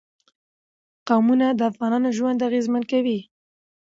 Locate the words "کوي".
2.91-3.19